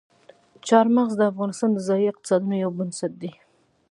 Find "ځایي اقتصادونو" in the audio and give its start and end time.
1.87-2.55